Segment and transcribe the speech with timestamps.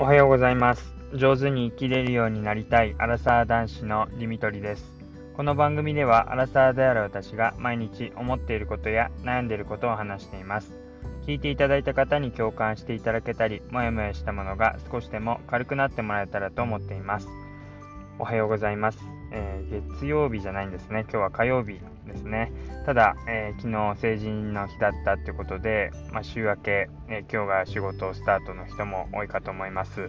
[0.00, 0.94] おはようございます。
[1.12, 4.84] 上手に生きれるようになりたいアラサー男子のリミトリです。
[5.36, 10.72] この番組ではアラサーである私が毎日思っていることや悩んでいることを話しています。
[11.26, 17.26] 聞いていただいた方に共感していただけたりもやもやしたものが少しでも軽くなってもらえたらと思っています。
[18.20, 19.00] おはようございます、
[19.32, 21.00] えー、月曜日じゃないんですね。
[21.10, 22.52] 今日は火曜日ですね。
[22.84, 30.08] ただ、えー、昨日成人の日だったということで、まあ、週明け、えー、今日が仕事スタートの人も多いかと思います。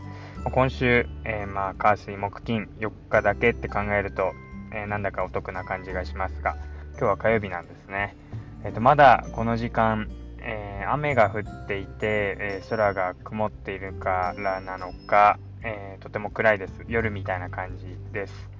[0.53, 4.31] 今週、えー、まあ、火水木金4日だけって考えると、
[4.71, 6.55] えなんだかお得な感じがしますが、
[6.91, 8.15] 今日は火曜日なんですね。
[8.63, 10.09] えーと、まだこの時間、
[10.41, 16.85] え雨が降っていて、え空が曇っているからなのか、えとても暗いです。
[16.87, 18.58] 夜みたいな感じです。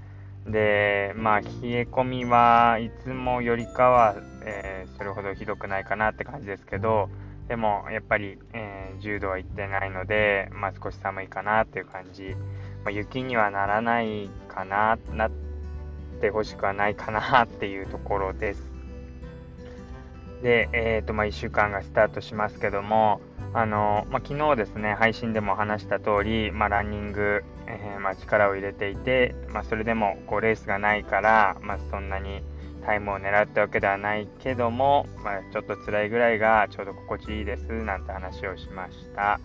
[0.52, 7.10] で、まあ、冷え込みはいつもよりかは、えー、それほどひどくないかなって感じですけど、
[7.48, 12.36] でもやっぱり、えー、10度はいってないので、まあ、少し寒いかなっていう感じ、
[12.84, 15.32] まあ、雪にはならないかな、なっ
[16.22, 18.70] てほしくはないかなっていうところです。
[20.44, 23.20] で、えーとまあ、1週間がスタートしますけども、
[23.54, 32.42] あのまあ、昨日ですね、配信でも話した通り、まあ、ランニング、えー、まあ、力を入れていて、まあ、それでもこうレースがないから、まあ、そんなに
[32.86, 39.40] タイムを狙ったわけではないけども、まあ、ちょっと辛いぐらいがちょうど心地いいですなんて話をしました。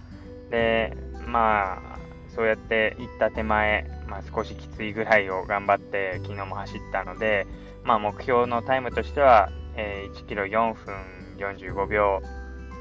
[0.50, 1.98] で、まあ、
[2.34, 7.46] そうやって行った手前、まあ、少しきついぐらいを頑張って昨日も走ったので、
[7.84, 10.94] まあ、目標のタイムとしては、えー、1キロ4分
[11.38, 12.20] 45秒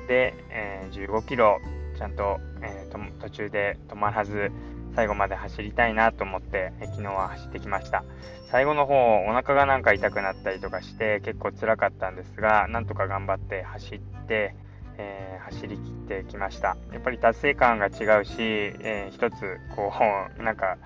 [0.08, 1.60] で、えー、15キロ
[1.98, 4.52] ちゃんと,、えー、と途中で止まらず
[4.96, 8.04] 最後まで走りたいなと思って、昨日は走ってきました。
[8.54, 8.94] 最後の方
[9.28, 14.54] お腹がなんか痛くなったりとかして結構辛かったんですがなんとか頑張って走って、
[15.00, 16.78] えー、走りきってきました。
[16.92, 19.92] やっぱり達成感が違うし、えー、一つこ
[20.38, 20.78] う なんか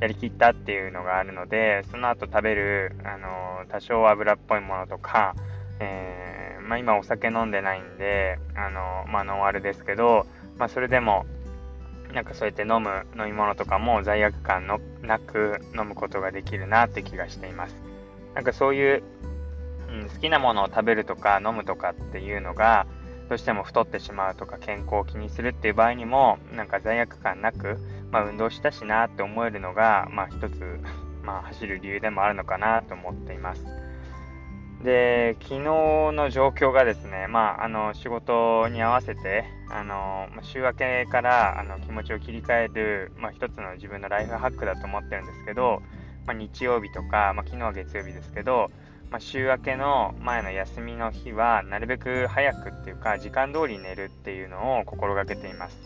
[0.00, 5.34] やりきったっていうのがあるのでその後食べる、あのー、多少油っぽいものとか、
[5.80, 10.26] えまあ、今お酒飲んでないんで、あのまあ、ノンアルですけど、
[10.58, 11.26] まあ、それでも
[12.16, 17.76] なんかそうやって飲む飲み物とかも罪悪感のなく飲むことができるなって気がしています。
[18.34, 19.02] なんかそういう、
[19.90, 22.86] うん、好きなものを食べるとか飲むとかっていうのが
[23.28, 27.76] どうしても太ってしまうとか健康を気にするっていう場合にもなんか罪悪感なく、
[28.10, 30.80] まあ、運動したしなって思えるのが、まあ、一つ、
[31.22, 33.62] まあ、走る理由でもあるのかなと思っています。
[34.86, 35.60] で、昨日
[36.12, 45.82] の状況がですね、まあ、あの、仕事に合わせて、あの、週明けからあの気持ちを切り替える、まあ、一つの自分のライフハックだと思ってるんですけど、
[46.24, 48.70] まあ、日曜日とか、まあ、昨日は月曜日ですけど、
[49.10, 55.76] まあ、週明けの前の休みの日は、なるべく早くっていうか、時間通り寝るっていうのを心がけています。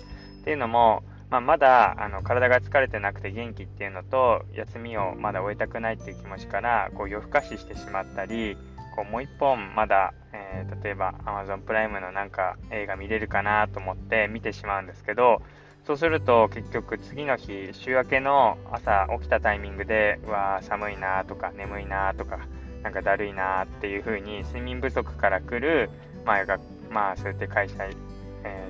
[0.43, 8.57] っていうのも、まあ、まだあの体が疲れてなくて元気っていうのと休みをまだ終えたくないっていう気持ちからこう夜更かししてしまったり
[8.95, 15.43] こうもう一本まだ、えー、例えば Amazon プライムのなんか映画見れるかなと思って見てしまうんですけど
[15.87, 22.39] そうすると結局次の日週明けの朝起きたタイミングでうわ寒いなとか眠いなとか
[22.83, 25.91] なんかだるいなっていう風に睡眠不足から来る
[26.25, 26.59] 前が
[26.91, 27.93] まあそうやって会社、え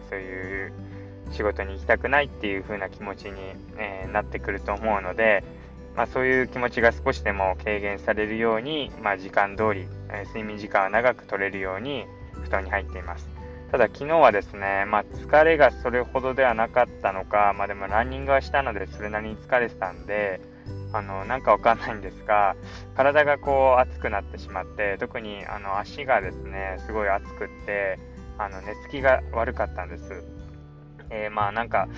[0.05, 0.73] ー、そういう
[1.33, 3.39] 仕事に行きたくないっていう風な気持ちに、
[3.77, 5.45] えー、なってくると思うので
[5.97, 12.07] まあ、そういう気持ちが少しでも軽減されるように、まあ、時間通り、えー、睡眠時間は長く取れるように
[12.43, 13.29] 布団に入っています。
[13.71, 20.41] ただ昨日はですね、まあ、疲れがそれほどではなかったのか、まあ、でもランニングはしたのでそれなりに疲れてたんで、
[20.93, 22.57] あのなんかわかんないんですが、
[22.97, 27.99] 体がこう熱くなってしまって、特にあの足がですね、すごい熱くって、
[28.39, 30.25] あの寝つきが悪かったんです。
[31.11, 31.89] えー、まあなんか、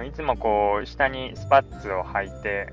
[0.00, 2.72] うん、いつもこう下にスパッツを履いて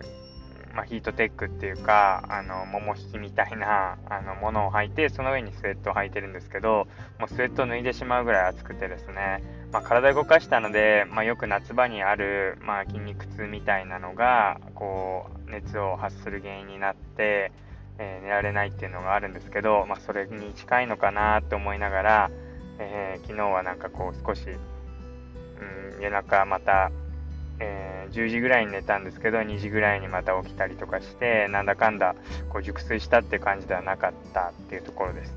[0.76, 6.88] まあ、ヒートテックっていうか、あの、桃引きみたいな、 あの、ものを履いて、その上にスウェットを履いてるんですけど、
[7.18, 9.42] もうスウェットを脱いでしまうぐらい暑くてですね、
[9.72, 17.54] まあ、体動かしたので、まあ、よく夏場にある、まあ、筋肉痛みたいなのが、こう、熱を発する原因になって、
[17.98, 22.32] えー、寝られないっていうのがあるんですけど、まあ、それに近いのかなと思いながら、
[22.80, 26.92] えー、昨日はなんかこう少し、うん、夜中また
[27.60, 32.16] えー、10時ぐらいに寝たんですけど2時ぐらいにまた起きたりとかしてなんだかんだ
[32.50, 35.36] こう熟睡したって感じではなかったっていうところです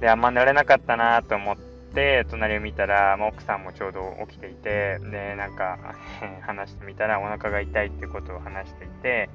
[0.00, 1.56] であんま寝れなかったなと思っ
[1.94, 5.78] て隣を見たら、まあ、奥さんもちょうど起きていてでなんか
[6.42, 9.30] 話してみたらお腹が痛いってことを話していて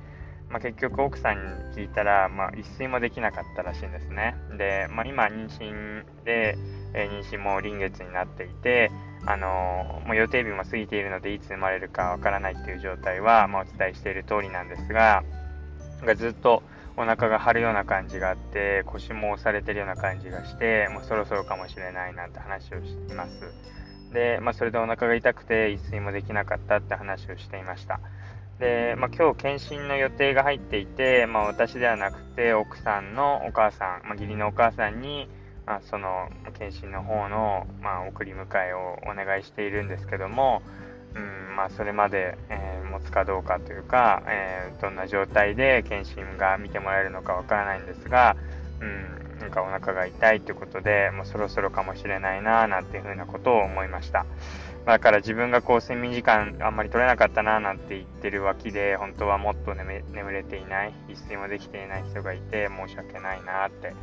[0.49, 1.41] まあ、結局奥さんに
[1.75, 4.35] 聞いたら、まあ、一睡もできなかったらしいんですね。
[4.57, 6.57] で、まあ、今妊娠で、
[6.93, 8.91] えー、妊娠も臨月になっていて、
[9.29, 15.23] あのもう予定日も過ぎているのでいつ生まれるかわからないっていう状態は、まあ、お伝えしている通りなんですが
[16.03, 16.63] がずっと
[16.97, 23.53] お腹が張るような感じがあって腰も押されてるような感じがしてもうそろそろかもしれないなんて話をしています。
[24.11, 27.99] で、まあ、それでお腹が痛くて一睡もできなかったって話をしていました。
[28.59, 35.29] で、まあ、今日検診の予定が入っていて、まあ、私ではなくて奥さんのお母さん、まあ、義理のお母さんに、
[35.69, 40.63] まあ、その検診の方の、まあ、送り迎えをお願いしているんですけども、
[41.13, 48.35] うんまあ、それまで、えー、持つかどうかというか、えー、どんな状態で検診が見てもらえるのかわからないんですが、
[48.81, 48.85] う
[49.37, 54.25] ん、なんかお腹が痛いということでもうそろそろかもしれないななんていうふうなことを思いました。
[54.87, 63.93] だから自分がこう睡眠時間あんまり取れなかったななんて言ってる脇で本当はもっと眠れていない一睡もできていない人がいて申し訳ないなって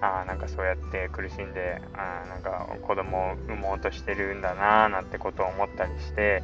[0.00, 6.42] あなんかそうやって苦しんであなんか子供を産もうとしてるんだななんてことを思ったりして、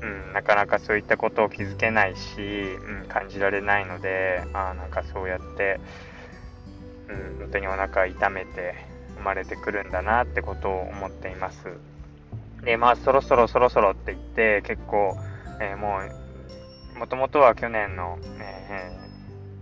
[0.00, 5.80] うん、なかなかそういったことを気づけないし、うん、感じられないのであなんかそうやって、
[7.08, 8.74] うん、本当にお腹痛めて
[9.16, 11.66] 生まれてくるんだなってことを思っています。
[12.64, 15.16] で、まあ、そろそろそろそろって言って、結構、
[15.60, 16.00] えー、も
[16.96, 18.90] う、もともとは去年の、え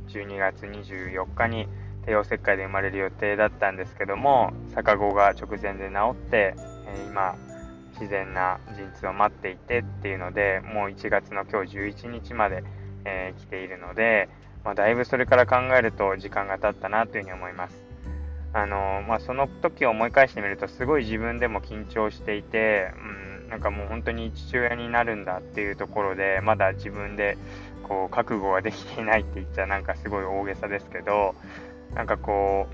[0.09, 1.67] ー、12月24日に
[2.05, 6.55] 帝王切開で生まれる予定だったんですけども、逆子が直前で治って、
[6.87, 7.37] え、今、
[7.93, 12.65] 自然な陣痛を待っていてっていうので、もう1月の今日11日まで、
[13.05, 14.29] えー、来ているので、
[14.65, 17.93] まあ、だいぶそれから考えると時間が経ったなというふうに思います。
[18.55, 22.93] あのまあ、その時を思い返してみるとすごい自分でも緊張していて、
[23.43, 27.39] うん、なんかもう本当に父親になるんだっていうところでまだ自分で
[27.89, 31.35] こう覚悟ができていないって言っちゃなんかすごい大げさですけど
[31.95, 32.67] なんかこ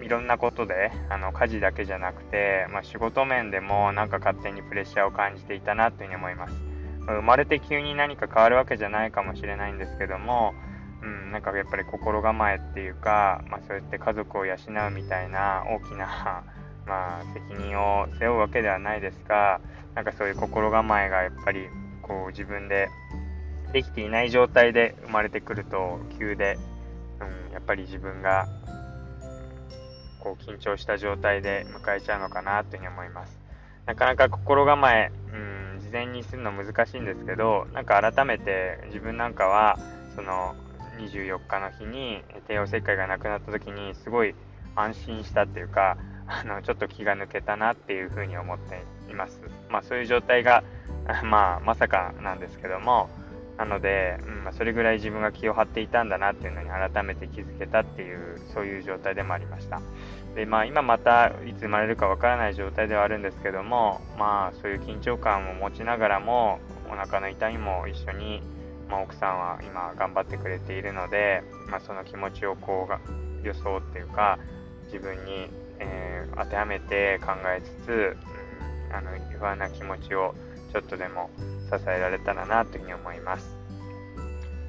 [0.00, 6.54] ういろんなことであの家事だけじゃなくて、まあ、仕事面でもなんか勝手にプレッシャーを感じていたなというふうに思います。
[7.06, 10.54] 生まれて急に何か変わるわけじゃないかもしれないんですけども
[11.02, 16.44] うん、なんかやっぱり心構えっていうか、まあ、そうやって家族を養うみたいな大きな
[16.86, 19.60] まあ、責任を背負うわけではないですが
[19.96, 21.68] なんかそういう心構えがやっぱり
[22.00, 22.88] こう自分で
[23.72, 26.56] できていない状態で生まれてくると急で、
[27.20, 28.46] うん、やっぱり自分が
[30.20, 33.38] こう緊張した状態で迎えちゃうのかなというふうに思います。
[33.86, 39.78] なかなか心構え、うん、事前にするの難しいんですけど、なんか改めて自分なんかは、
[40.16, 40.56] その
[40.98, 44.34] 24日の日に帝王切開がなくなった時にすごい
[44.74, 45.96] 安心したっていうか
[46.26, 49.40] あのちょっと気が抜けたなっていうふうに思っています。
[49.68, 50.64] まあ、そういう状態が、
[51.22, 53.08] まあ、まさかなんですけども
[53.56, 59.80] なので、うんまあ、それぐらい自分が気を張っていたんだなっていうのに改めて気づけたっていうそういう状態でもありました。
[60.34, 66.58] でまあ、今またいつ生まれるかわからない状態ではあるんですけども、まあ、そういう緊張感を持ちながらも
[66.90, 68.42] お腹の痛みも一緒に
[68.88, 74.38] まあ、奥さんは今頑張ってくれているので、まあ、その気持ちをこう予想っていうか
[74.86, 75.48] 自分に、
[75.78, 78.16] えー、当てはめて考えつつ、
[78.90, 80.34] うん、あの不安な気持ちを
[80.76, 81.30] ちょっとでも
[81.72, 83.56] 支えられたらなというふうに思います。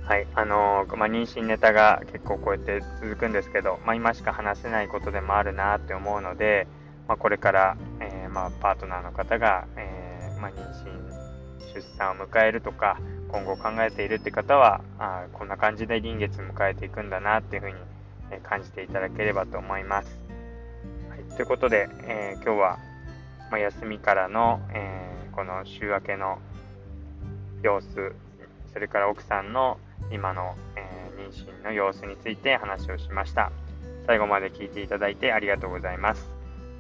[0.06, 6.66] はい、あのー、まあ、妊娠ネタが結構こうやって続くんですけど、まあ、今しか話せないことでもあるなって思うので、
[7.10, 17.76] まあ、これから、えー、まパートナーの方が、えま妊娠出産を迎えるとか、今後考えているって方はあこんな感じで臨月迎えていくんだなっていうふうに、
[18.32, 20.20] え感じていただければと思います。
[21.10, 22.87] はい、ということで、えー、今日は、
[23.50, 26.40] まあ、休みからの、えー、この週明けの
[27.64, 28.14] 様子
[28.74, 29.80] それから奥さんの
[30.12, 33.52] 今の、えー、妊娠の様子について話をしました。
[34.06, 36.30] 最後まで聞いていただいてありがとうございます。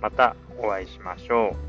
[0.02, 1.67] またお会いしましょう。